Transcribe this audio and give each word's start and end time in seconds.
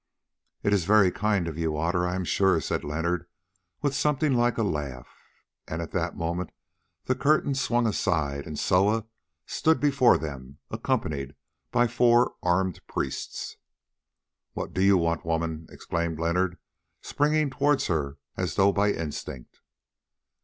"It 0.63 0.73
is 0.73 0.85
very 0.85 1.11
kind 1.11 1.47
of 1.47 1.59
you, 1.59 1.77
Otter, 1.77 2.07
I 2.07 2.15
am 2.15 2.23
sure," 2.23 2.59
said 2.59 2.83
Leonard 2.83 3.27
with 3.83 3.93
something 3.93 4.33
like 4.33 4.57
a 4.57 4.63
laugh, 4.63 5.07
and 5.67 5.79
at 5.79 5.91
that 5.91 6.17
moment 6.17 6.49
the 7.05 7.13
curtains 7.13 7.61
swung 7.61 7.85
aside 7.85 8.47
and 8.47 8.57
Soa 8.57 9.05
stood 9.45 9.79
before 9.79 10.17
them 10.17 10.57
accompanied 10.71 11.35
by 11.69 11.85
four 11.85 12.33
armed 12.41 12.79
priests. 12.87 13.57
"What 14.53 14.73
do 14.73 14.81
you 14.81 14.97
want, 14.97 15.23
woman?" 15.23 15.67
exclaimed 15.69 16.19
Leonard, 16.19 16.57
springing 17.03 17.51
towards 17.51 17.85
her 17.85 18.17
as 18.35 18.55
though 18.55 18.71
by 18.73 18.91
instinct. 18.91 19.59